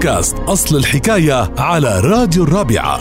[0.00, 3.00] بودكاست أصل الحكاية على راديو الرابعة.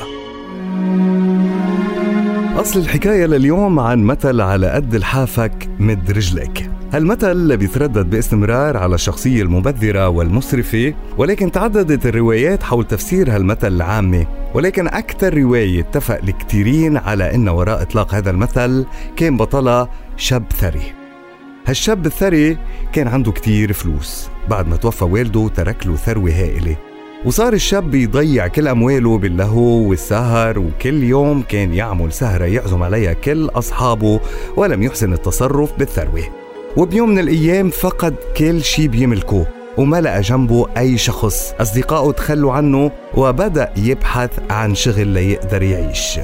[2.62, 6.72] أصل الحكاية لليوم عن مثل على قد الحافك مد رجلك.
[6.94, 14.26] هالمثل اللي بيتردد باستمرار على الشخصية المبذرة والمسرفة ولكن تعددت الروايات حول تفسير هالمثل العامة
[14.54, 20.94] ولكن أكثر رواية اتفق الكثيرين على أن وراء إطلاق هذا المثل كان بطلها شاب ثري.
[21.68, 22.58] هالشاب الثري
[22.94, 24.30] كان عنده كتير فلوس.
[24.50, 26.89] بعد ما توفى والده ترك له ثروة هائلة.
[27.26, 33.50] وصار الشاب يضيع كل أمواله باللهو والسهر وكل يوم كان يعمل سهرة يعزم عليها كل
[33.50, 34.20] أصحابه
[34.56, 36.24] ولم يحسن التصرف بالثروة.
[36.78, 39.46] وبيوم من الأيام فقد كل شي بيملكه
[39.78, 41.54] وما لقى جنبه أي شخص.
[41.60, 46.20] أصدقائه تخلوا عنه وبدأ يبحث عن شغل ليقدر يعيش.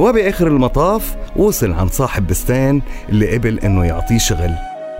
[0.00, 4.50] وبآخر المطاف وصل عند صاحب بستان اللي قبل إنه يعطيه شغل.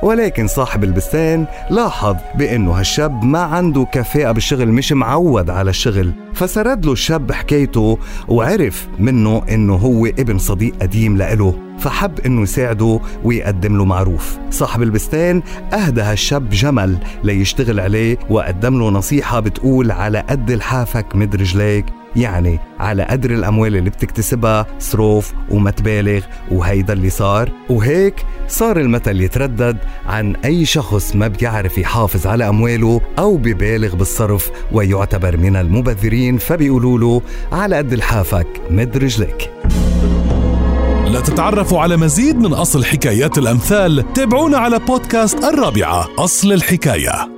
[0.03, 6.13] ولكن صاحب البستان لاحظ بأنه هالشاب ما عنده كفاءة بالشغل مش معود على الشغل.
[6.35, 13.01] فسرد له الشاب حكايته وعرف منه إنه هو ابن صديق قديم لإله فحب إنه يساعده
[13.25, 14.39] ويقدم له معروف.
[14.51, 21.37] صاحب البستان أهدى هالشاب جمل ليشتغل عليه وقدم له نصيحة بتقول على قد الحافك مد
[21.37, 21.85] رجليك.
[22.17, 27.51] يعني على قدر الأموال اللي بتكتسبها صروف وما تبالغ وهيدا اللي صار.
[27.71, 28.15] وهيك
[28.49, 35.37] صار المثل يتردد عن أي شخص ما بيعرف يحافظ على أمواله أو ببالغ بالصرف ويعتبر
[35.37, 37.23] من المبذرين فبيقولوا له
[37.53, 39.51] على قد الحافك مد رجلك.
[41.07, 47.36] لتتعرفوا على مزيد من أصل حكايات الأمثال تابعونا على بودكاست الرابعة أصل الحكاية.